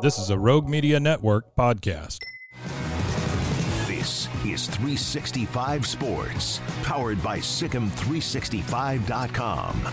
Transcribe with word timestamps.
This 0.00 0.18
is 0.18 0.30
a 0.30 0.38
Rogue 0.38 0.68
Media 0.68 0.98
Network 0.98 1.54
podcast. 1.56 2.18
This 3.86 4.26
is 4.44 4.66
365 4.66 5.86
Sports, 5.86 6.60
powered 6.82 7.22
by 7.22 7.38
SicEm365.com. 7.38 9.86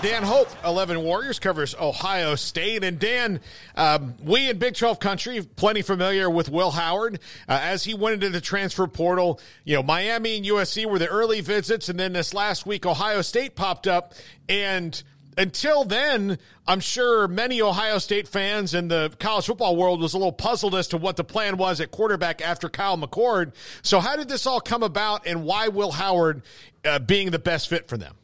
Dan 0.00 0.22
Hope, 0.22 0.48
11 0.64 1.02
Warriors, 1.02 1.40
covers 1.40 1.74
Ohio 1.74 2.36
State. 2.36 2.84
And 2.84 3.00
Dan, 3.00 3.40
um, 3.74 4.14
we 4.22 4.48
in 4.48 4.58
Big 4.58 4.76
12 4.76 5.00
country, 5.00 5.42
plenty 5.42 5.82
familiar 5.82 6.30
with 6.30 6.48
Will 6.48 6.70
Howard. 6.70 7.18
Uh, 7.48 7.58
as 7.60 7.82
he 7.82 7.94
went 7.94 8.14
into 8.14 8.30
the 8.30 8.40
transfer 8.40 8.86
portal, 8.86 9.40
you 9.64 9.74
know, 9.74 9.82
Miami 9.82 10.36
and 10.36 10.46
USC 10.46 10.86
were 10.86 11.00
the 11.00 11.08
early 11.08 11.40
visits. 11.40 11.88
And 11.88 11.98
then 11.98 12.12
this 12.12 12.32
last 12.32 12.64
week, 12.64 12.86
Ohio 12.86 13.22
State 13.22 13.56
popped 13.56 13.88
up. 13.88 14.14
And 14.48 15.02
until 15.38 15.84
then, 15.84 16.36
I'm 16.66 16.80
sure 16.80 17.28
many 17.28 17.62
Ohio 17.62 17.98
State 17.98 18.26
fans 18.26 18.74
in 18.74 18.88
the 18.88 19.12
college 19.20 19.46
football 19.46 19.76
world 19.76 20.00
was 20.00 20.12
a 20.12 20.18
little 20.18 20.32
puzzled 20.32 20.74
as 20.74 20.88
to 20.88 20.98
what 20.98 21.16
the 21.16 21.24
plan 21.24 21.56
was 21.56 21.80
at 21.80 21.92
quarterback 21.92 22.42
after 22.42 22.68
Kyle 22.68 22.98
McCord. 22.98 23.52
So, 23.82 24.00
how 24.00 24.16
did 24.16 24.28
this 24.28 24.46
all 24.46 24.60
come 24.60 24.82
about, 24.82 25.26
and 25.26 25.44
why 25.44 25.68
Will 25.68 25.92
Howard 25.92 26.42
uh, 26.84 26.98
being 26.98 27.30
the 27.30 27.38
best 27.38 27.68
fit 27.68 27.88
for 27.88 27.96
them? 27.96 28.16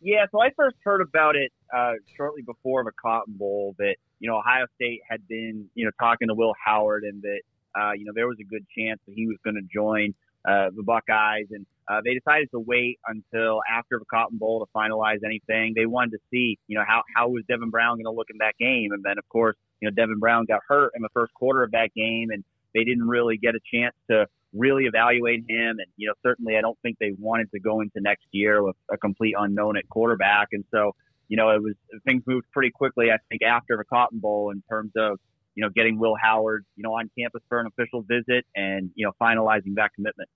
Yeah, 0.00 0.24
so 0.32 0.40
I 0.40 0.48
first 0.56 0.76
heard 0.82 1.02
about 1.02 1.36
it 1.36 1.52
uh, 1.76 1.92
shortly 2.16 2.42
before 2.42 2.82
the 2.84 2.92
Cotton 3.00 3.34
Bowl 3.34 3.74
that 3.78 3.96
you 4.18 4.30
know 4.30 4.38
Ohio 4.38 4.64
State 4.76 5.02
had 5.08 5.28
been 5.28 5.68
you 5.74 5.84
know 5.84 5.90
talking 6.00 6.28
to 6.28 6.34
Will 6.34 6.54
Howard 6.64 7.04
and 7.04 7.22
that 7.22 7.40
uh, 7.78 7.92
you 7.92 8.06
know 8.06 8.12
there 8.14 8.26
was 8.26 8.38
a 8.40 8.44
good 8.44 8.64
chance 8.76 8.98
that 9.06 9.12
he 9.14 9.26
was 9.26 9.36
going 9.44 9.56
to 9.56 9.68
join 9.72 10.14
uh, 10.48 10.70
the 10.74 10.82
Buckeyes, 10.82 11.46
and 11.50 11.66
uh, 11.88 12.00
they 12.04 12.14
decided 12.14 12.50
to 12.52 12.60
wait 12.60 12.98
until 13.06 13.60
after 13.70 13.98
the 13.98 14.04
Cotton 14.06 14.38
Bowl 14.38 14.64
to 14.64 14.70
finalize 14.76 15.18
anything. 15.24 15.74
They 15.76 15.86
wanted 15.86 16.12
to 16.12 16.18
see 16.30 16.58
you 16.66 16.78
know 16.78 16.84
how 16.86 17.02
how 17.14 17.28
was 17.28 17.44
Devin 17.48 17.70
Brown 17.70 17.96
going 17.96 18.04
to 18.04 18.16
look 18.16 18.28
in 18.30 18.38
that 18.38 18.54
game, 18.58 18.92
and 18.92 19.02
then 19.02 19.18
of 19.18 19.28
course 19.28 19.56
you 19.80 19.88
know 19.88 19.94
Devin 19.94 20.18
Brown 20.18 20.46
got 20.46 20.60
hurt 20.66 20.92
in 20.96 21.02
the 21.02 21.10
first 21.12 21.34
quarter 21.34 21.62
of 21.62 21.72
that 21.72 21.90
game, 21.94 22.30
and 22.30 22.44
they 22.74 22.84
didn't 22.84 23.08
really 23.08 23.36
get 23.36 23.54
a 23.54 23.60
chance 23.72 23.94
to 24.10 24.26
really 24.52 24.84
evaluate 24.84 25.44
him. 25.48 25.78
And, 25.78 25.86
you 25.96 26.08
know, 26.08 26.14
certainly 26.22 26.56
I 26.56 26.60
don't 26.60 26.78
think 26.82 26.98
they 26.98 27.12
wanted 27.18 27.50
to 27.52 27.60
go 27.60 27.80
into 27.80 28.00
next 28.00 28.26
year 28.32 28.62
with 28.62 28.76
a 28.90 28.96
complete 28.96 29.34
unknown 29.38 29.76
at 29.76 29.88
quarterback. 29.88 30.48
And 30.52 30.64
so, 30.70 30.94
you 31.28 31.36
know, 31.36 31.50
it 31.50 31.62
was 31.62 31.74
things 32.04 32.22
moved 32.26 32.46
pretty 32.52 32.70
quickly, 32.70 33.10
I 33.10 33.18
think, 33.28 33.42
after 33.42 33.76
the 33.76 33.84
Cotton 33.84 34.18
Bowl 34.18 34.50
in 34.50 34.62
terms 34.68 34.92
of, 34.96 35.18
you 35.54 35.62
know, 35.62 35.70
getting 35.70 35.98
Will 35.98 36.16
Howard, 36.20 36.64
you 36.76 36.82
know, 36.82 36.94
on 36.94 37.10
campus 37.18 37.42
for 37.48 37.60
an 37.60 37.66
official 37.66 38.02
visit 38.02 38.44
and, 38.54 38.90
you 38.94 39.06
know, 39.06 39.12
finalizing 39.20 39.74
that 39.76 39.92
commitment. 39.94 40.28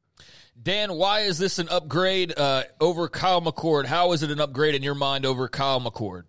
Dan, 0.60 0.94
why 0.94 1.20
is 1.20 1.38
this 1.38 1.58
an 1.58 1.68
upgrade 1.68 2.36
uh, 2.38 2.64
over 2.80 3.08
Kyle 3.08 3.40
McCord? 3.40 3.86
How 3.86 4.12
is 4.12 4.22
it 4.22 4.30
an 4.30 4.40
upgrade 4.40 4.74
in 4.74 4.82
your 4.82 4.94
mind 4.94 5.26
over 5.26 5.48
Kyle 5.48 5.80
McCord? 5.80 6.24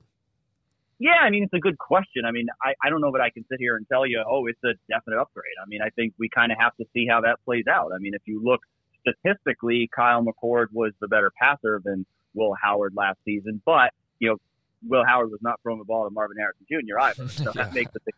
Yeah, 0.98 1.20
I 1.22 1.30
mean, 1.30 1.44
it's 1.44 1.54
a 1.54 1.60
good 1.60 1.78
question. 1.78 2.24
I 2.26 2.32
mean, 2.32 2.48
I, 2.64 2.74
I 2.84 2.90
don't 2.90 3.02
know 3.02 3.12
that 3.12 3.22
I 3.22 3.30
can 3.30 3.46
sit 3.50 3.60
here 3.60 3.76
and 3.76 3.86
tell 3.88 4.08
you, 4.08 4.24
oh, 4.28 4.48
it's 4.48 4.64
a 4.64 4.74
definite 4.90 5.20
upgrade. 5.20 5.54
I 5.62 5.68
mean, 5.68 5.82
I 5.82 5.90
think 5.90 6.14
we 6.18 6.30
kind 6.30 6.52
of 6.52 6.58
have 6.58 6.76
to 6.78 6.86
see 6.94 7.06
how 7.10 7.22
that 7.22 7.44
plays 7.44 7.66
out. 7.70 7.92
I 7.94 8.00
mean, 8.00 8.14
if 8.14 8.22
you 8.26 8.42
look 8.44 8.62
statistically, 9.02 9.90
Kyle 9.94 10.24
McCord 10.24 10.68
was 10.72 10.94
the 11.02 11.08
better 11.08 11.32
passer 11.40 11.82
than 11.84 12.06
Will 12.34 12.56
Howard 12.62 12.94
last 12.96 13.18
season, 13.26 13.62
but, 13.66 13.92
you 14.20 14.30
know, 14.30 14.38
Will 14.88 15.04
Howard 15.06 15.32
was 15.32 15.42
not 15.42 15.60
throwing 15.62 15.80
the 15.80 15.86
ball 15.86 16.08
to 16.08 16.14
Marvin 16.14 16.38
Harrison 16.38 16.66
Jr. 16.70 17.00
either. 17.00 17.30
So 17.30 17.52
that 17.56 17.74
makes 17.74 17.92
the 17.92 18.00
thing. 18.00 18.14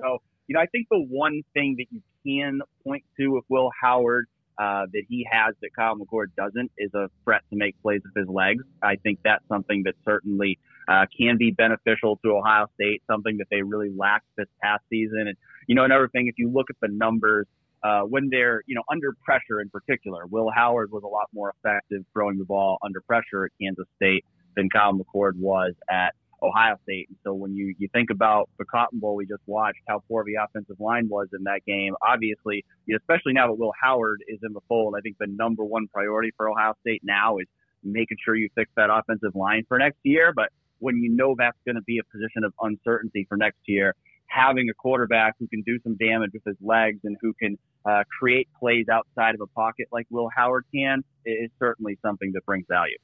So, 0.00 0.18
you 0.46 0.54
know, 0.54 0.60
I 0.60 0.66
think 0.66 0.88
the 0.90 1.00
one 1.00 1.42
thing 1.54 1.76
that 1.78 1.86
you 1.90 2.02
can 2.24 2.60
point 2.84 3.04
to 3.18 3.28
with 3.28 3.44
Will 3.48 3.70
Howard 3.80 4.26
uh, 4.58 4.86
that 4.92 5.02
he 5.08 5.26
has 5.30 5.54
that 5.60 5.74
Kyle 5.74 5.96
McCord 5.96 6.26
doesn't 6.36 6.70
is 6.78 6.90
a 6.94 7.10
threat 7.24 7.42
to 7.50 7.56
make 7.56 7.80
plays 7.82 8.00
with 8.04 8.14
his 8.14 8.32
legs. 8.32 8.64
I 8.82 8.96
think 8.96 9.18
that's 9.22 9.44
something 9.48 9.82
that 9.84 9.94
certainly 10.04 10.58
uh, 10.88 11.04
can 11.18 11.36
be 11.36 11.50
beneficial 11.50 12.18
to 12.24 12.30
Ohio 12.30 12.66
State, 12.74 13.02
something 13.06 13.36
that 13.38 13.46
they 13.50 13.62
really 13.62 13.90
lacked 13.94 14.26
this 14.36 14.46
past 14.62 14.82
season. 14.88 15.24
And, 15.26 15.36
you 15.66 15.74
know, 15.74 15.84
another 15.84 16.08
thing, 16.08 16.28
if 16.28 16.36
you 16.38 16.50
look 16.50 16.70
at 16.70 16.76
the 16.80 16.88
numbers, 16.88 17.46
uh, 17.82 18.02
when 18.02 18.28
they're, 18.30 18.62
you 18.66 18.74
know, 18.74 18.82
under 18.90 19.14
pressure 19.24 19.60
in 19.60 19.68
particular, 19.68 20.26
Will 20.26 20.50
Howard 20.54 20.90
was 20.90 21.02
a 21.02 21.08
lot 21.08 21.26
more 21.34 21.52
effective 21.58 22.04
throwing 22.12 22.38
the 22.38 22.44
ball 22.44 22.78
under 22.82 23.00
pressure 23.00 23.44
at 23.44 23.50
Kansas 23.60 23.86
State 23.96 24.24
than 24.56 24.70
Kyle 24.70 24.92
McCord 24.92 25.36
was 25.36 25.74
at 25.90 26.14
Ohio 26.42 26.76
State. 26.82 27.08
And 27.08 27.18
so 27.24 27.34
when 27.34 27.54
you, 27.54 27.74
you 27.78 27.88
think 27.92 28.10
about 28.10 28.48
the 28.58 28.64
Cotton 28.64 28.98
Bowl 28.98 29.16
we 29.16 29.26
just 29.26 29.42
watched, 29.46 29.78
how 29.88 30.02
poor 30.08 30.24
the 30.24 30.34
offensive 30.42 30.78
line 30.80 31.08
was 31.08 31.28
in 31.32 31.44
that 31.44 31.60
game, 31.66 31.94
obviously, 32.06 32.64
especially 32.94 33.32
now 33.32 33.46
that 33.48 33.54
Will 33.58 33.72
Howard 33.80 34.22
is 34.28 34.38
in 34.42 34.52
the 34.52 34.60
fold, 34.68 34.94
I 34.96 35.00
think 35.00 35.16
the 35.18 35.26
number 35.26 35.64
one 35.64 35.88
priority 35.88 36.32
for 36.36 36.48
Ohio 36.48 36.74
State 36.80 37.02
now 37.04 37.38
is 37.38 37.46
making 37.82 38.18
sure 38.24 38.34
you 38.34 38.48
fix 38.54 38.70
that 38.76 38.90
offensive 38.90 39.34
line 39.34 39.64
for 39.68 39.78
next 39.78 39.98
year. 40.02 40.32
But 40.34 40.50
when 40.78 40.98
you 40.98 41.10
know 41.10 41.34
that's 41.38 41.58
going 41.64 41.76
to 41.76 41.82
be 41.82 41.98
a 41.98 42.04
position 42.12 42.44
of 42.44 42.52
uncertainty 42.60 43.26
for 43.28 43.36
next 43.36 43.60
year, 43.66 43.94
having 44.26 44.68
a 44.68 44.74
quarterback 44.74 45.34
who 45.38 45.46
can 45.46 45.62
do 45.62 45.78
some 45.82 45.96
damage 45.96 46.30
with 46.32 46.44
his 46.44 46.56
legs 46.60 47.00
and 47.04 47.16
who 47.20 47.32
can 47.34 47.56
uh, 47.84 48.02
create 48.18 48.48
plays 48.58 48.86
outside 48.92 49.34
of 49.34 49.40
a 49.40 49.46
pocket 49.46 49.86
like 49.92 50.06
Will 50.10 50.28
Howard 50.34 50.64
can 50.74 51.04
is 51.24 51.50
certainly 51.58 51.98
something 52.02 52.32
that 52.32 52.44
brings 52.44 52.66
value. 52.68 52.96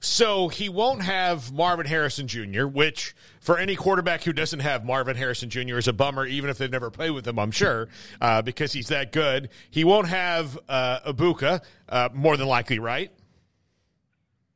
So 0.00 0.48
he 0.48 0.68
won't 0.68 1.02
have 1.02 1.52
Marvin 1.52 1.86
Harrison 1.86 2.28
Jr., 2.28 2.66
which 2.66 3.14
for 3.40 3.58
any 3.58 3.76
quarterback 3.76 4.24
who 4.24 4.32
doesn't 4.32 4.60
have 4.60 4.84
Marvin 4.84 5.16
Harrison 5.16 5.50
Jr. 5.50 5.78
is 5.78 5.88
a 5.88 5.92
bummer, 5.92 6.26
even 6.26 6.50
if 6.50 6.58
they've 6.58 6.70
never 6.70 6.90
played 6.90 7.10
with 7.10 7.26
him, 7.26 7.38
I'm 7.38 7.50
sure, 7.50 7.88
uh, 8.20 8.42
because 8.42 8.72
he's 8.72 8.88
that 8.88 9.12
good. 9.12 9.48
He 9.70 9.84
won't 9.84 10.08
have 10.08 10.58
uh, 10.68 11.12
Egbuka, 11.12 11.62
uh, 11.88 12.08
more 12.12 12.36
than 12.36 12.48
likely, 12.48 12.78
right? 12.78 13.10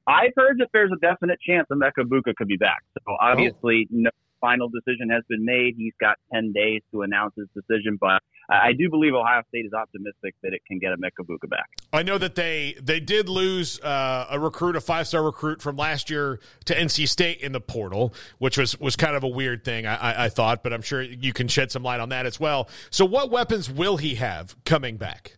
I've 0.06 0.32
heard 0.36 0.58
that 0.58 0.68
there's 0.72 0.90
a 0.92 0.98
definite 1.00 1.38
chance 1.40 1.68
Emeka 1.70 1.98
Egbuka 1.98 2.34
could 2.34 2.48
be 2.48 2.56
back. 2.56 2.82
So 2.94 3.16
obviously, 3.20 3.86
oh. 3.92 3.96
no 3.96 4.10
final 4.40 4.68
decision 4.68 5.10
has 5.10 5.22
been 5.28 5.44
made. 5.44 5.74
He's 5.76 5.92
got 6.00 6.16
10 6.32 6.52
days 6.52 6.82
to 6.92 7.02
announce 7.02 7.34
his 7.36 7.48
decision, 7.54 7.98
but 8.00 8.20
I 8.50 8.72
do 8.76 8.90
believe 8.90 9.14
Ohio 9.14 9.42
State 9.48 9.66
is 9.66 9.72
optimistic 9.72 10.34
that 10.42 10.52
it 10.52 10.62
can 10.66 10.78
get 10.78 10.90
Emeka 10.90 11.24
Egbuka 11.24 11.48
back. 11.48 11.68
I 11.92 12.02
know 12.02 12.18
that 12.18 12.34
they 12.34 12.74
they 12.82 12.98
did 12.98 13.28
lose 13.28 13.80
uh, 13.80 14.26
a 14.30 14.40
recruit, 14.40 14.74
a 14.74 14.80
five 14.80 15.06
star 15.06 15.22
recruit 15.22 15.62
from 15.62 15.76
last 15.76 16.10
year 16.10 16.40
to 16.64 16.74
NC 16.74 17.08
State 17.08 17.40
in 17.40 17.52
the 17.52 17.60
portal, 17.60 18.12
which 18.38 18.58
was 18.58 18.78
was 18.80 18.96
kind 18.96 19.14
of 19.14 19.22
a 19.22 19.28
weird 19.28 19.64
thing. 19.64 19.86
I, 19.86 19.94
I, 19.94 20.24
I 20.24 20.28
thought, 20.28 20.62
but 20.62 20.72
I'm 20.72 20.82
sure 20.82 21.00
you 21.00 21.32
can 21.32 21.46
shed 21.46 21.70
some 21.70 21.84
light 21.84 22.00
on 22.00 22.08
that 22.08 22.26
as 22.26 22.40
well. 22.40 22.68
So, 22.90 23.04
what 23.04 23.30
weapons 23.30 23.70
will 23.70 23.98
he 23.98 24.16
have 24.16 24.56
coming 24.64 24.96
back? 24.96 25.36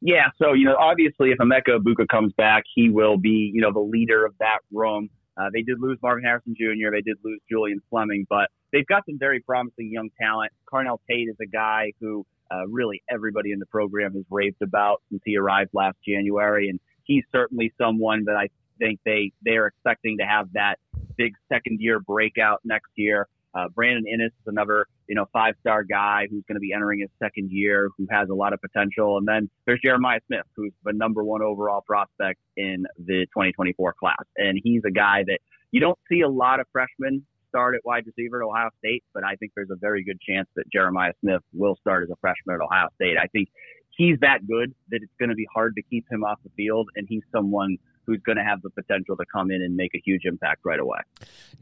Yeah, 0.00 0.26
so 0.40 0.52
you 0.52 0.64
know, 0.64 0.76
obviously, 0.76 1.30
if 1.30 1.38
Emeka 1.38 1.78
Egbuka 1.78 2.06
comes 2.08 2.32
back, 2.32 2.64
he 2.74 2.88
will 2.88 3.16
be 3.16 3.50
you 3.54 3.60
know 3.60 3.72
the 3.72 3.80
leader 3.80 4.24
of 4.24 4.34
that 4.40 4.58
room. 4.72 5.08
Uh, 5.38 5.50
they 5.52 5.62
did 5.62 5.80
lose 5.80 5.98
Marvin 6.02 6.24
Harrison 6.24 6.54
Jr. 6.56 6.90
They 6.90 7.00
did 7.00 7.16
lose 7.22 7.40
Julian 7.50 7.80
Fleming, 7.90 8.26
but 8.28 8.48
they've 8.72 8.86
got 8.86 9.04
some 9.06 9.18
very 9.18 9.40
promising 9.40 9.90
young 9.92 10.10
talent. 10.20 10.52
Carnell 10.72 10.98
Tate 11.08 11.28
is 11.28 11.36
a 11.40 11.46
guy 11.46 11.92
who 12.00 12.26
uh, 12.50 12.66
really 12.68 13.02
everybody 13.10 13.52
in 13.52 13.58
the 13.58 13.66
program 13.66 14.14
has 14.14 14.24
raved 14.30 14.62
about 14.62 15.02
since 15.10 15.22
he 15.24 15.36
arrived 15.36 15.70
last 15.72 15.96
January, 16.06 16.68
and 16.68 16.80
he's 17.04 17.24
certainly 17.30 17.72
someone 17.78 18.24
that 18.24 18.36
I 18.36 18.48
think 18.78 19.00
they 19.04 19.32
they 19.44 19.56
are 19.56 19.66
expecting 19.66 20.18
to 20.18 20.24
have 20.24 20.52
that 20.54 20.78
big 21.16 21.34
second 21.48 21.80
year 21.80 22.00
breakout 22.00 22.60
next 22.64 22.90
year. 22.96 23.28
Uh, 23.54 23.68
Brandon 23.74 24.04
Inniss 24.04 24.26
is 24.26 24.46
another, 24.46 24.86
you 25.08 25.14
know, 25.14 25.26
five 25.32 25.54
star 25.60 25.84
guy 25.84 26.26
who's 26.30 26.44
going 26.46 26.56
to 26.56 26.60
be 26.60 26.72
entering 26.72 27.00
his 27.00 27.10
second 27.22 27.50
year, 27.50 27.88
who 27.96 28.06
has 28.10 28.28
a 28.28 28.34
lot 28.34 28.52
of 28.52 28.60
potential. 28.60 29.18
And 29.18 29.26
then 29.26 29.50
there's 29.66 29.80
Jeremiah 29.82 30.20
Smith, 30.26 30.44
who's 30.54 30.72
the 30.84 30.92
number 30.92 31.24
one 31.24 31.42
overall 31.42 31.80
prospect 31.80 32.38
in 32.56 32.84
the 32.98 33.26
2024 33.34 33.94
class, 33.98 34.14
and 34.36 34.60
he's 34.62 34.82
a 34.86 34.90
guy 34.90 35.24
that 35.26 35.38
you 35.72 35.80
don't 35.80 35.98
see 36.10 36.20
a 36.20 36.28
lot 36.28 36.60
of 36.60 36.66
freshmen 36.72 37.26
start 37.48 37.74
at 37.74 37.80
wide 37.84 38.04
receiver 38.06 38.42
at 38.42 38.46
Ohio 38.46 38.68
State, 38.78 39.02
but 39.14 39.24
I 39.24 39.34
think 39.36 39.52
there's 39.56 39.70
a 39.70 39.76
very 39.80 40.04
good 40.04 40.20
chance 40.20 40.48
that 40.56 40.64
Jeremiah 40.70 41.12
Smith 41.20 41.42
will 41.52 41.76
start 41.76 42.04
as 42.04 42.10
a 42.10 42.16
freshman 42.20 42.56
at 42.56 42.60
Ohio 42.60 42.88
State. 42.94 43.16
I 43.16 43.26
think 43.28 43.48
he's 43.96 44.18
that 44.20 44.46
good 44.46 44.74
that 44.90 45.00
it's 45.02 45.12
going 45.18 45.30
to 45.30 45.34
be 45.34 45.46
hard 45.52 45.74
to 45.76 45.82
keep 45.82 46.04
him 46.10 46.24
off 46.24 46.38
the 46.44 46.50
field, 46.56 46.88
and 46.96 47.06
he's 47.08 47.22
someone 47.32 47.78
who's 48.08 48.22
going 48.22 48.38
to 48.38 48.42
have 48.42 48.62
the 48.62 48.70
potential 48.70 49.16
to 49.16 49.24
come 49.30 49.50
in 49.50 49.62
and 49.62 49.76
make 49.76 49.94
a 49.94 50.00
huge 50.02 50.22
impact 50.24 50.60
right 50.64 50.80
away. 50.80 50.98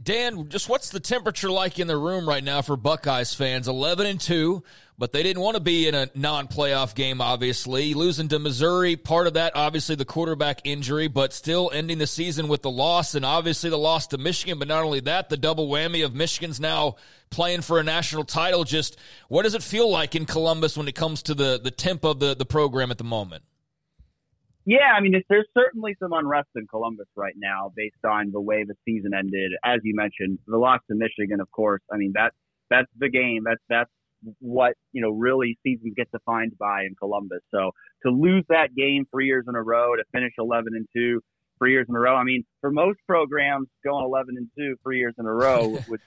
Dan, 0.00 0.48
just 0.48 0.68
what's 0.68 0.90
the 0.90 1.00
temperature 1.00 1.50
like 1.50 1.80
in 1.80 1.88
the 1.88 1.96
room 1.96 2.26
right 2.28 2.44
now 2.44 2.62
for 2.62 2.76
Buckeyes 2.76 3.34
fans? 3.34 3.66
11 3.66 4.06
and 4.06 4.20
2, 4.20 4.62
but 4.96 5.10
they 5.10 5.24
didn't 5.24 5.42
want 5.42 5.56
to 5.56 5.60
be 5.60 5.88
in 5.88 5.96
a 5.96 6.08
non-playoff 6.14 6.94
game 6.94 7.20
obviously. 7.20 7.94
Losing 7.94 8.28
to 8.28 8.38
Missouri, 8.38 8.94
part 8.94 9.26
of 9.26 9.34
that 9.34 9.56
obviously 9.56 9.96
the 9.96 10.04
quarterback 10.04 10.60
injury, 10.62 11.08
but 11.08 11.32
still 11.32 11.68
ending 11.74 11.98
the 11.98 12.06
season 12.06 12.46
with 12.46 12.62
the 12.62 12.70
loss 12.70 13.16
and 13.16 13.24
obviously 13.24 13.68
the 13.68 13.76
loss 13.76 14.06
to 14.08 14.18
Michigan, 14.18 14.60
but 14.60 14.68
not 14.68 14.84
only 14.84 15.00
that, 15.00 15.28
the 15.28 15.36
double 15.36 15.68
whammy 15.68 16.04
of 16.04 16.14
Michigan's 16.14 16.60
now 16.60 16.94
playing 17.30 17.62
for 17.62 17.80
a 17.80 17.82
national 17.82 18.22
title. 18.22 18.62
Just 18.62 18.96
what 19.28 19.42
does 19.42 19.54
it 19.54 19.64
feel 19.64 19.90
like 19.90 20.14
in 20.14 20.26
Columbus 20.26 20.76
when 20.76 20.86
it 20.86 20.94
comes 20.94 21.24
to 21.24 21.34
the 21.34 21.58
the 21.60 21.72
temp 21.72 22.04
of 22.04 22.20
the 22.20 22.36
the 22.36 22.46
program 22.46 22.92
at 22.92 22.98
the 22.98 23.04
moment? 23.04 23.42
Yeah, 24.66 24.92
I 24.96 25.00
mean, 25.00 25.14
there's 25.28 25.46
certainly 25.56 25.94
some 26.02 26.12
unrest 26.12 26.48
in 26.56 26.66
Columbus 26.66 27.06
right 27.14 27.36
now 27.36 27.72
based 27.76 28.04
on 28.04 28.32
the 28.32 28.40
way 28.40 28.64
the 28.64 28.74
season 28.84 29.12
ended. 29.16 29.52
As 29.64 29.78
you 29.84 29.94
mentioned, 29.94 30.40
the 30.48 30.58
loss 30.58 30.80
to 30.90 30.96
Michigan, 30.96 31.40
of 31.40 31.48
course. 31.52 31.82
I 31.92 31.96
mean, 31.96 32.12
that's 32.12 32.34
that's 32.68 32.88
the 32.98 33.08
game. 33.08 33.44
That's 33.44 33.62
that's 33.68 33.90
what 34.40 34.74
you 34.92 35.02
know 35.02 35.10
really 35.10 35.56
seasons 35.62 35.94
get 35.96 36.10
defined 36.10 36.58
by 36.58 36.82
in 36.82 36.96
Columbus. 36.96 37.42
So 37.54 37.70
to 38.04 38.10
lose 38.10 38.44
that 38.48 38.74
game 38.76 39.06
three 39.12 39.26
years 39.26 39.44
in 39.48 39.54
a 39.54 39.62
row, 39.62 39.94
to 39.94 40.02
finish 40.12 40.32
11 40.36 40.74
and 40.74 40.86
two 40.92 41.20
three 41.58 41.70
years 41.70 41.86
in 41.88 41.94
a 41.94 42.00
row. 42.00 42.16
I 42.16 42.24
mean, 42.24 42.44
for 42.60 42.70
most 42.70 42.98
programs, 43.06 43.68
going 43.84 44.04
11 44.04 44.36
and 44.36 44.48
two 44.58 44.76
three 44.82 44.98
years 44.98 45.14
in 45.16 45.26
a 45.26 45.32
row 45.32 45.78
would. 45.88 46.00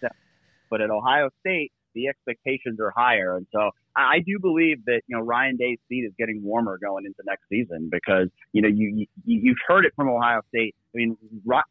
But 0.70 0.82
at 0.82 0.92
Ohio 0.92 1.30
State, 1.40 1.72
the 1.94 2.08
expectations 2.08 2.80
are 2.80 2.94
higher. 2.96 3.38
And 3.38 3.48
so 3.52 3.72
I 3.96 4.20
I 4.20 4.20
do 4.26 4.40
believe 4.40 4.86
that, 4.86 5.02
you 5.08 5.18
know, 5.18 5.24
Ryan 5.24 5.56
Day's 5.58 5.80
seat 5.88 6.06
is 6.06 6.14
getting 6.18 6.42
warmer 6.44 6.78
going 6.78 7.06
into 7.06 7.22
next 7.26 7.44
season 7.50 7.90
because, 7.92 8.28
you 8.54 8.62
know, 8.62 8.68
you, 8.68 9.06
you, 9.26 9.40
you've 9.44 9.58
heard 9.68 9.86
it 9.86 9.94
from 9.96 10.10
Ohio 10.10 10.42
State. 10.50 10.76
I 10.94 10.98
mean, 10.98 11.18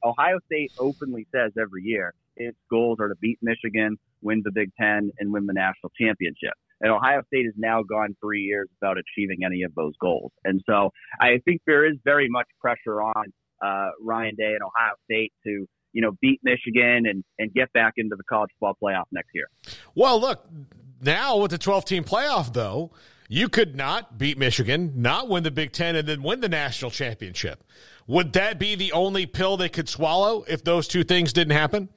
Ohio 0.04 0.38
State 0.46 0.72
openly 0.78 1.26
says 1.34 1.52
every 1.60 1.82
year 1.82 2.14
its 2.36 2.56
goals 2.70 2.98
are 3.00 3.08
to 3.08 3.16
beat 3.16 3.38
Michigan, 3.42 3.98
win 4.22 4.42
the 4.44 4.52
Big 4.52 4.70
Ten, 4.80 5.10
and 5.18 5.32
win 5.32 5.46
the 5.46 5.52
national 5.52 5.90
championship. 6.00 6.54
And 6.80 6.92
Ohio 6.92 7.22
State 7.26 7.46
has 7.46 7.54
now 7.56 7.82
gone 7.82 8.16
three 8.20 8.42
years 8.42 8.68
without 8.80 8.96
achieving 8.98 9.38
any 9.44 9.62
of 9.62 9.74
those 9.74 9.94
goals. 10.00 10.30
And 10.44 10.62
so 10.66 10.90
I 11.20 11.40
think 11.44 11.62
there 11.66 11.84
is 11.84 11.96
very 12.04 12.28
much 12.28 12.46
pressure 12.60 13.02
on 13.02 13.24
uh, 13.60 13.90
Ryan 14.00 14.36
Day 14.36 14.52
and 14.52 14.62
Ohio 14.62 14.94
State 15.04 15.32
to 15.44 15.66
you 15.98 16.02
know, 16.02 16.12
beat 16.20 16.38
Michigan 16.44 17.06
and, 17.06 17.24
and 17.40 17.52
get 17.52 17.72
back 17.72 17.94
into 17.96 18.14
the 18.14 18.22
college 18.22 18.50
football 18.60 18.76
playoff 18.80 19.06
next 19.10 19.30
year. 19.34 19.48
Well, 19.96 20.20
look, 20.20 20.46
now 21.02 21.38
with 21.38 21.50
the 21.50 21.58
12 21.58 21.84
team 21.86 22.04
playoff, 22.04 22.52
though, 22.52 22.92
you 23.28 23.48
could 23.48 23.74
not 23.74 24.16
beat 24.16 24.38
Michigan, 24.38 24.92
not 24.94 25.28
win 25.28 25.42
the 25.42 25.50
Big 25.50 25.72
Ten, 25.72 25.96
and 25.96 26.06
then 26.06 26.22
win 26.22 26.38
the 26.38 26.48
national 26.48 26.92
championship. 26.92 27.64
Would 28.06 28.32
that 28.34 28.60
be 28.60 28.76
the 28.76 28.92
only 28.92 29.26
pill 29.26 29.56
they 29.56 29.68
could 29.68 29.88
swallow 29.88 30.44
if 30.46 30.62
those 30.62 30.86
two 30.86 31.02
things 31.02 31.32
didn't 31.32 31.54
happen? 31.54 31.88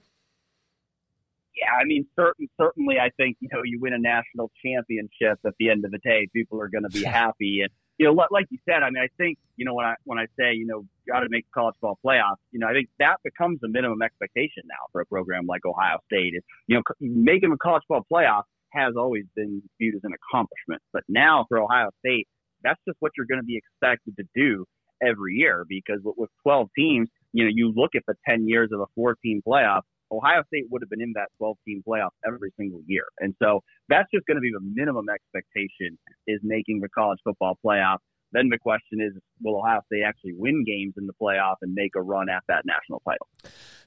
Yeah, 1.56 1.74
I 1.80 1.86
mean, 1.86 2.08
certain, 2.16 2.50
certainly, 2.60 2.96
I 3.00 3.12
think 3.18 3.38
you 3.40 3.50
know 3.54 3.62
you 3.64 3.80
win 3.80 3.94
a 3.94 4.00
national 4.00 4.50
championship 4.66 5.38
at 5.46 5.54
the 5.60 5.70
end 5.70 5.86
of 5.86 5.92
the 5.92 6.00
day, 6.00 6.28
people 6.34 6.60
are 6.60 6.70
going 6.70 6.86
to 6.86 6.90
be 6.90 7.04
happy, 7.22 7.62
and 7.62 7.70
you 8.02 8.08
know, 8.08 8.26
like 8.32 8.48
you 8.50 8.58
said, 8.68 8.82
I 8.82 8.90
mean, 8.90 9.04
I 9.04 9.10
think, 9.22 9.38
you 9.58 9.66
know, 9.66 9.76
when 9.76 9.86
I, 9.86 9.94
when 10.06 10.18
I 10.18 10.26
say, 10.34 10.56
you 10.56 10.66
know, 10.66 10.80
you 11.06 11.14
got 11.14 11.20
to 11.20 11.30
make 11.30 11.46
the 11.46 11.52
college 11.54 11.76
football 11.80 12.00
playoffs, 12.04 12.42
you 12.52 12.58
know, 12.58 12.66
I 12.68 12.74
think 12.74 12.90
that 12.98 13.18
becomes 13.24 13.60
a 13.64 13.68
minimum 13.70 14.02
expectation 14.02 14.64
now 14.66 14.90
for 14.92 15.02
a 15.02 15.06
program 15.06 15.46
like 15.46 15.62
Ohio 15.68 16.00
State. 16.08 16.34
Is, 16.34 16.42
you 16.66 16.78
know, 16.78 16.82
making 17.00 17.52
the 17.52 17.58
college 17.62 17.84
football 17.88 18.08
playoff 18.12 18.42
has 18.72 18.96
always 18.98 19.26
been 19.36 19.62
viewed 19.80 19.94
as 19.94 20.02
an 20.04 20.14
accomplishment. 20.18 20.82
But 20.92 21.04
now 21.10 21.46
for 21.48 21.62
Ohio 21.62 21.90
State, 22.04 22.28
that's 22.64 22.80
just 22.88 22.98
what 23.02 23.12
you're 23.16 23.28
going 23.28 23.42
to 23.42 23.46
be 23.46 23.62
expected 23.62 24.18
to 24.18 24.24
do 24.34 24.66
every 25.00 25.36
year 25.36 25.64
because 25.70 26.00
with 26.04 26.32
12 26.42 26.70
teams, 26.76 27.08
you 27.34 27.44
know, 27.44 27.52
you 27.54 27.72
look 27.76 27.92
at 27.96 28.02
the 28.08 28.16
10 28.28 28.48
years 28.48 28.72
of 28.74 28.80
a 28.80 28.86
four 28.96 29.16
team 29.24 29.44
playoff, 29.48 29.82
Ohio 30.12 30.44
State 30.48 30.66
would 30.70 30.82
have 30.82 30.90
been 30.90 31.02
in 31.02 31.14
that 31.16 31.30
12 31.38 31.58
team 31.66 31.84
playoff 31.88 32.12
every 32.28 32.52
single 32.58 32.82
year. 32.86 33.06
And 33.20 33.34
so 33.42 33.62
that's 33.90 34.10
just 34.14 34.26
going 34.28 34.36
to 34.36 34.42
be 34.42 34.52
the 34.52 34.62
minimum 34.62 35.06
expectation 35.10 35.98
is 36.28 36.40
making 36.44 36.82
the 36.82 36.90
college 36.90 37.20
football 37.24 37.58
playoff. 37.66 37.98
Then 38.34 38.48
the 38.50 38.58
question 38.58 39.02
is, 39.02 39.14
will 39.42 39.58
Ohio 39.58 39.82
State 39.88 40.04
actually 40.08 40.34
win 40.38 40.64
games 40.66 40.94
in 40.98 41.06
the 41.06 41.14
playoff 41.22 41.56
and 41.62 41.74
make 41.74 41.92
a 41.96 42.02
run 42.02 42.30
at 42.30 42.44
that 42.48 42.64
national 42.66 43.02
title? 43.06 43.28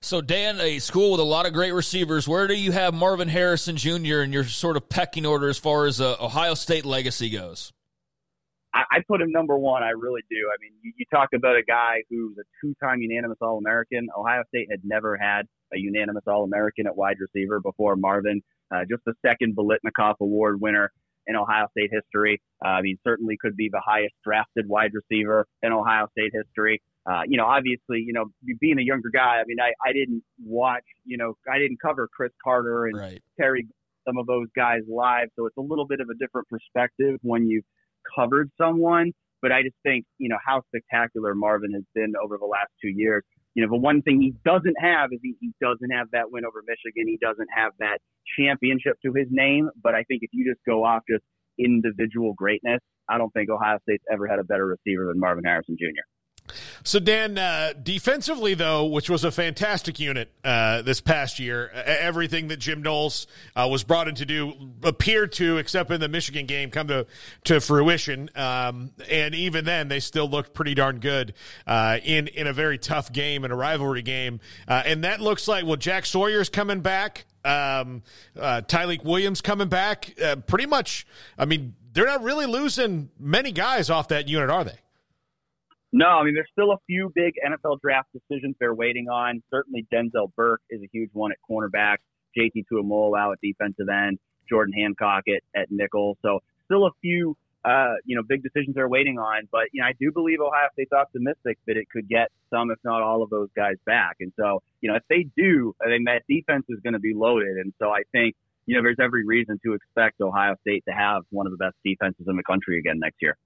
So, 0.01 0.21
Dan, 0.21 0.61
a 0.61 0.81
school 0.81 1.13
with 1.13 1.21
a 1.21 1.25
lot 1.25 1.47
of 1.47 1.55
great 1.55 1.73
receivers, 1.73 2.29
where 2.29 2.47
do 2.47 2.55
you 2.55 2.73
have 2.73 2.93
Marvin 2.93 3.29
Harrison 3.29 3.77
Jr. 3.77 4.21
in 4.21 4.33
your 4.33 4.45
sort 4.45 4.77
of 4.77 4.89
pecking 4.91 5.25
order 5.25 5.49
as 5.49 5.59
far 5.59 5.87
as 5.87 5.99
uh, 6.01 6.17
Ohio 6.21 6.55
State 6.55 6.85
legacy 6.85 7.31
goes? 7.31 7.73
I, 8.75 8.83
I 8.91 8.99
put 9.09 9.21
him 9.21 9.31
number 9.31 9.57
one. 9.57 9.83
I 9.83 9.91
really 9.91 10.23
do. 10.29 10.37
I 10.53 10.57
mean, 10.61 10.73
you, 10.83 10.93
you 10.97 11.07
talk 11.15 11.29
about 11.35 11.57
a 11.57 11.63
guy 11.63 12.03
who's 12.11 12.37
a 12.39 12.45
two-time 12.61 13.01
unanimous 13.01 13.39
All-American. 13.41 14.09
Ohio 14.19 14.43
State 14.49 14.67
had 14.71 14.81
never 14.85 15.17
had 15.17 15.43
a 15.73 15.79
unanimous 15.79 16.25
All-American 16.27 16.87
at 16.87 16.97
wide 16.97 17.17
receiver 17.21 17.61
before 17.61 17.97
Marvin. 17.97 18.43
Uh, 18.75 18.81
just 18.91 19.03
the 19.07 19.15
second 19.25 19.57
Biletnikoff 19.57 20.15
Award 20.21 20.61
winner 20.61 20.91
in 21.27 21.37
Ohio 21.37 21.67
State 21.71 21.91
history. 21.93 22.41
Uh, 22.65 22.69
I 22.69 22.83
mean, 22.83 22.99
certainly 23.07 23.37
could 23.41 23.57
be 23.57 23.69
the 23.71 23.81
highest 23.85 24.15
drafted 24.25 24.69
wide 24.69 24.91
receiver 24.93 25.47
in 25.63 25.73
Ohio 25.73 26.09
State 26.19 26.33
history. 26.35 26.83
Uh, 27.09 27.21
you 27.27 27.37
know, 27.37 27.45
obviously, 27.45 28.03
you 28.05 28.13
know, 28.13 28.25
being 28.61 28.79
a 28.79 28.83
younger 28.83 29.11
guy, 29.13 29.37
I 29.41 29.45
mean, 29.47 29.59
I, 29.61 29.73
I 29.87 29.93
didn't 29.93 30.23
watch, 30.45 30.85
you 31.05 31.19
know, 31.19 31.35
I 31.51 31.59
didn't 31.59 31.79
cover 31.81 32.09
Cris 32.15 32.33
Carter 32.43 32.87
and 32.87 32.99
right. 32.99 33.23
Terry, 33.39 33.67
some 34.09 34.17
of 34.19 34.27
those 34.27 34.49
guys 34.57 34.81
live. 34.89 35.29
So 35.37 35.47
it's 35.47 35.57
a 35.59 35.63
little 35.63 35.87
bit 35.87 36.01
of 36.01 36.09
a 36.09 36.15
different 36.15 36.49
perspective 36.49 37.19
when 37.23 37.47
you've 37.47 37.65
covered 38.15 38.51
someone. 38.59 39.13
But 39.43 39.53
I 39.53 39.63
just 39.63 39.77
think, 39.83 40.07
you 40.19 40.29
know, 40.29 40.39
how 40.45 40.63
spectacular 40.69 41.35
Marvin 41.35 41.75
has 41.75 41.85
been 41.95 42.15
over 42.23 42.39
the 42.39 42.47
last 42.47 42.71
two 42.81 42.89
years. 42.89 43.23
You 43.55 43.63
know, 43.63 43.71
the 43.71 43.79
one 43.81 44.03
thing 44.03 44.21
he 44.21 44.35
doesn't 44.45 44.77
have 44.81 45.11
is 45.13 45.21
he, 45.23 45.35
he 45.41 45.53
doesn't 45.61 45.91
have 45.91 46.09
that 46.13 46.31
win 46.31 46.45
over 46.45 46.63
Michigan. 46.67 47.07
He 47.07 47.19
doesn't 47.21 47.49
have 47.55 47.73
that 47.79 47.99
championship 48.39 48.97
to 49.05 49.13
his 49.13 49.29
name. 49.31 49.69
But 49.83 49.95
I 49.95 50.03
think 50.05 50.23
if 50.23 50.31
you 50.33 50.51
just 50.51 50.65
go 50.67 50.85
off 50.85 51.03
just 51.09 51.25
individual 51.59 52.33
greatness, 52.35 52.81
I 53.09 53.19
don't 53.19 53.33
think 53.33 53.51
Ohio 53.51 53.79
State's 53.83 54.05
ever 54.11 54.27
had 54.27 54.39
a 54.39 54.45
better 54.45 54.67
receiver 54.67 55.07
than 55.07 55.21
Marvin 55.21 55.45
Harrison 55.45 55.77
Jr. 55.79 56.03
So, 56.83 56.99
Dan, 56.99 57.39
uh, 57.39 57.73
defensively, 57.83 58.55
though, 58.55 58.87
which 58.87 59.09
was 59.09 59.25
a 59.25 59.31
fantastic 59.31 60.01
unit 60.01 60.33
uh, 60.45 60.83
this 60.83 61.01
past 61.01 61.39
year, 61.39 61.71
everything 61.71 62.49
that 62.49 62.59
Jim 62.59 62.83
Knowles 62.83 63.27
uh, 63.55 63.69
was 63.71 63.85
brought 63.85 64.09
in 64.09 64.15
to 64.17 64.27
do 64.27 64.53
appeared 64.83 65.33
to, 65.33 65.59
except 65.59 65.91
in 65.91 66.01
the 66.01 66.09
Michigan 66.09 66.47
game, 66.47 66.71
come 66.71 66.89
to, 66.89 67.07
to 67.45 67.61
fruition. 67.61 68.31
Um, 68.35 68.91
and 69.11 69.35
even 69.35 69.65
then, 69.65 69.89
they 69.89 70.01
still 70.01 70.29
looked 70.29 70.55
pretty 70.55 70.75
darn 70.75 70.99
good 70.99 71.35
uh, 71.67 71.99
in, 72.03 72.29
in 72.29 72.47
a 72.47 72.53
very 72.53 72.79
tough 72.79 73.13
game, 73.13 73.45
and 73.45 73.53
a 73.53 73.57
rivalry 73.57 74.03
game. 74.03 74.41
Uh, 74.67 74.83
and 74.85 75.05
that 75.05 75.21
looks 75.21 75.47
like, 75.47 75.65
well, 75.65 75.77
Jack 75.77 76.07
Sawyer's 76.07 76.49
coming 76.49 76.81
back. 76.81 77.27
Um, 77.45 78.03
uh, 78.41 78.63
Tyleik 78.67 79.05
Williams 79.05 79.41
coming 79.43 79.69
back. 79.69 80.15
pretty 80.47 80.67
much, 80.67 81.07
I 81.39 81.45
mean, 81.45 81.75
they're 81.93 82.07
not 82.07 82.23
really 82.23 82.47
losing 82.47 83.11
many 83.19 83.53
guys 83.53 83.91
off 83.91 84.09
that 84.09 84.29
unit, 84.29 84.51
are 84.51 84.65
they? 84.65 84.79
No, 85.97 86.09
I 86.09 86.25
mean, 86.25 86.35
there's 86.35 86.51
still 86.51 86.73
a 86.73 86.79
few 86.89 87.13
big 87.15 87.35
NFL 87.47 87.81
draft 87.81 88.09
decisions 88.13 88.57
they're 88.59 88.75
waiting 88.75 89.09
on. 89.09 89.41
Certainly, 89.49 89.87
Denzel 89.95 90.35
Burke 90.35 90.61
is 90.69 90.83
a 90.83 90.89
huge 90.93 91.11
one 91.13 91.31
at 91.31 91.39
cornerback, 91.49 91.99
JT 92.37 92.65
Tuimoloau 92.67 93.33
at 93.33 93.39
defensive 93.41 93.87
end, 93.89 94.19
Jordan 94.49 94.75
Hancock 94.75 95.23
at, 95.29 95.43
at 95.55 95.71
nickel. 95.71 96.19
So, 96.21 96.41
still 96.65 96.87
a 96.87 96.91
few, 97.01 97.37
uh, 97.65 97.95
you 98.05 98.17
know, 98.17 98.25
big 98.29 98.43
decisions 98.43 98.75
they're 98.75 98.89
waiting 98.89 99.21
on. 99.21 99.47
But, 99.53 99.69
you 99.71 99.83
know, 99.83 99.87
I 99.87 99.93
do 100.01 100.11
believe 100.11 100.41
Ohio 100.41 100.67
State's 100.73 100.91
optimistic 100.91 101.59
that 101.69 101.77
it 101.77 101.89
could 101.89 102.09
get 102.09 102.33
some, 102.51 102.73
if 102.73 102.79
not 102.83 103.01
all 103.01 103.23
of 103.23 103.31
those 103.31 103.51
guys 103.55 103.77
back. 103.87 104.17
And 104.19 104.33
so, 104.37 104.65
you 104.81 104.91
know, 104.91 104.97
if 104.97 105.05
they 105.09 105.29
do, 105.37 105.77
I 105.81 105.87
think 105.87 106.07
that 106.07 106.23
defense 106.29 106.65
is 106.71 106.81
going 106.83 106.95
to 106.95 106.99
be 106.99 107.15
loaded. 107.15 107.57
And 107.57 107.73
so 107.81 107.91
I 107.91 108.03
think, 108.11 108.35
you 108.67 108.75
know, 108.75 108.83
there's 108.83 108.99
every 109.01 109.25
reason 109.25 109.61
to 109.65 109.75
expect 109.75 110.21
Ohio 110.21 110.57
State 110.63 110.83
to 110.89 110.93
have 110.93 111.23
one 111.31 111.47
of 111.47 111.53
the 111.53 111.59
best 111.59 111.77
defenses 111.85 112.27
in 112.27 112.35
the 112.35 112.43
country 112.43 112.81
again 112.81 112.99
next 112.99 113.23
year. 113.23 113.37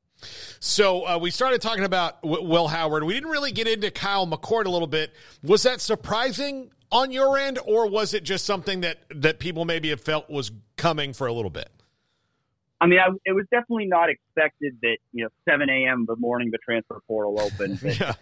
So 0.60 1.06
uh, 1.06 1.18
we 1.18 1.30
started 1.30 1.60
talking 1.60 1.84
about 1.84 2.20
w- 2.22 2.44
Will 2.44 2.68
Howard. 2.68 3.04
We 3.04 3.14
didn't 3.14 3.30
really 3.30 3.52
get 3.52 3.68
into 3.68 3.90
Kyle 3.90 4.26
McCord 4.26 4.66
a 4.66 4.70
little 4.70 4.88
bit. 4.88 5.14
Was 5.42 5.62
that 5.62 5.80
surprising 5.80 6.70
on 6.90 7.12
your 7.12 7.38
end, 7.38 7.58
or 7.64 7.88
was 7.88 8.14
it 8.14 8.25
just 8.25 8.44
something 8.44 8.80
that 8.80 8.98
that 9.14 9.38
people 9.38 9.64
maybe 9.64 9.90
have 9.90 10.00
felt 10.00 10.28
was 10.30 10.50
coming 10.76 11.12
for 11.12 11.26
a 11.26 11.32
little 11.32 11.50
bit? 11.50 11.70
I 12.80 12.87
mean, 12.87 12.98
I, 13.00 13.08
it 13.25 13.32
was 13.32 13.44
definitely 13.50 13.87
not 13.87 14.08
expected 14.08 14.78
that 14.82 14.98
you 15.12 15.25
know 15.25 15.30
7 15.48 15.68
a.m. 15.68 16.04
the 16.06 16.16
morning 16.16 16.50
the 16.50 16.58
transfer 16.58 17.00
portal 17.06 17.40
opened, 17.40 17.80
yeah. 18.00 18.14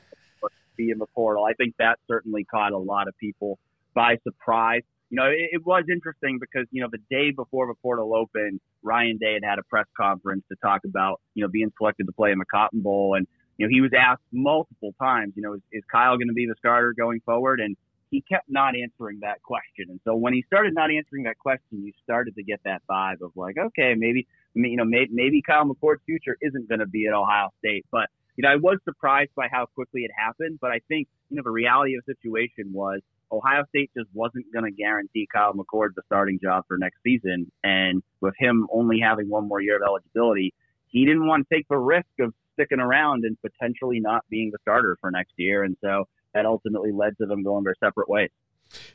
be 0.76 0.90
in 0.90 0.98
the 0.98 1.06
portal. 1.06 1.44
I 1.44 1.54
think 1.54 1.74
that 1.78 1.98
certainly 2.08 2.44
caught 2.44 2.72
a 2.72 2.78
lot 2.78 3.08
of 3.08 3.16
people 3.18 3.58
by 3.94 4.16
surprise 4.22 4.82
you 5.10 5.16
know, 5.16 5.26
it, 5.26 5.50
it 5.52 5.66
was 5.66 5.84
interesting 5.90 6.38
because, 6.40 6.66
you 6.70 6.82
know, 6.82 6.88
the 6.90 6.98
day 7.10 7.30
before 7.30 7.66
the 7.66 7.75
portal 7.75 8.14
opened, 8.14 8.60
Ryan 8.82 9.18
Day 9.18 9.34
had 9.34 9.44
had 9.44 9.58
a 9.58 9.62
press 9.62 9.86
conference 9.96 10.44
to 10.50 10.56
talk 10.62 10.82
about, 10.84 11.20
you 11.34 11.42
know, 11.42 11.48
being 11.48 11.72
selected 11.78 12.06
to 12.06 12.12
play 12.12 12.32
in 12.32 12.38
the 12.38 12.44
Cotton 12.44 12.80
Bowl. 12.80 13.14
And, 13.16 13.26
you 13.56 13.66
know, 13.66 13.70
he 13.70 13.80
was 13.80 13.92
asked 13.96 14.22
multiple 14.32 14.94
times, 15.00 15.34
you 15.36 15.42
know, 15.42 15.54
is, 15.54 15.62
is 15.72 15.84
Kyle 15.90 16.16
going 16.16 16.28
to 16.28 16.34
be 16.34 16.46
the 16.46 16.56
starter 16.58 16.92
going 16.96 17.20
forward? 17.20 17.60
And 17.60 17.76
he 18.10 18.20
kept 18.20 18.48
not 18.48 18.75
answering 18.76 19.20
that 19.20 19.42
question. 19.42 19.86
And 19.88 20.00
so 20.04 20.14
when 20.14 20.32
he 20.32 20.42
started 20.46 20.75
not 20.75 20.90
answering 20.90 21.25
that 21.25 21.38
question, 21.38 21.84
you 21.84 21.92
started 22.04 22.34
to 22.36 22.42
get 22.42 22.60
that 22.64 22.82
vibe 22.88 23.20
of 23.22 23.32
like, 23.36 23.56
okay, 23.58 23.94
maybe, 23.96 24.26
I 24.54 24.58
mean, 24.58 24.72
you 24.72 24.76
know, 24.76 24.84
maybe, 24.84 25.10
maybe 25.12 25.42
Kyle 25.42 25.64
McCord's 25.64 26.02
future 26.06 26.36
isn't 26.40 26.68
going 26.68 26.80
to 26.80 26.86
be 26.86 27.06
at 27.06 27.14
Ohio 27.14 27.50
State. 27.58 27.86
But, 27.90 28.08
you 28.37 28.43
know, 28.43 28.50
I 28.50 28.57
was 28.57 28.78
surprised 28.85 29.31
by 29.35 29.49
how 29.50 29.66
quickly 29.75 30.02
it 30.02 30.11
happened. 30.16 30.59
But 30.61 30.71
I 30.71 30.81
think, 30.88 31.09
you 31.31 31.37
know, 31.37 31.43
the 31.45 31.50
reality 31.50 31.97
of 31.97 32.05
the 32.07 32.14
situation 32.14 32.73
was 32.73 33.00
Ohio 33.33 33.64
State 33.71 33.90
just 33.97 34.09
wasn't 34.14 34.47
going 34.52 34.64
to 34.64 34.71
guarantee 34.71 35.28
Kyle 35.33 35.55
McCord 35.55 35.95
the 35.97 36.02
starting 36.07 36.38
job 36.43 36.64
for 36.69 36.78
next 36.78 36.99
season. 37.02 37.50
And 37.64 38.02
with 38.21 38.35
him 38.38 38.69
only 38.73 39.00
having 39.00 39.28
one 39.28 39.49
more 39.49 39.61
year 39.61 39.76
of 39.76 39.83
eligibility, 39.83 40.55
he 40.88 41.05
didn't 41.05 41.26
want 41.26 41.47
to 41.49 41.55
take 41.55 41.66
the 41.69 41.78
risk 41.78 42.07
of 42.21 42.33
sticking 42.55 42.81
around 42.81 43.25
and 43.25 43.37
potentially 43.40 44.00
not 44.00 44.25
being 44.31 44.50
the 44.50 44.59
starter 44.62 44.97
for 45.00 45.11
next 45.11 45.33
year. 45.37 45.64
And 45.64 45.76
so 45.83 46.05
that 46.35 46.47
ultimately 46.47 46.93
led 46.93 47.16
to 47.19 47.26
them 47.26 47.43
going 47.43 47.64
their 47.64 47.75
separate 47.83 48.09
ways. 48.09 48.31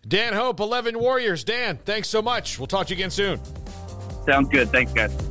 Dan 0.07 0.33
Hope, 0.33 0.59
11 0.59 0.99
Warriors. 0.99 1.43
Dan, 1.43 1.77
thanks 1.77 2.09
so 2.09 2.21
much. 2.21 2.59
We'll 2.59 2.67
talk 2.67 2.87
to 2.87 2.93
you 2.93 2.97
again 2.97 3.11
soon. 3.11 3.39
Sounds 4.25 4.49
good. 4.49 4.69
Thanks, 4.69 4.91
guys. 4.93 5.30